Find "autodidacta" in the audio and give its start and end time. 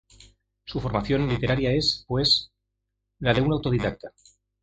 3.53-4.11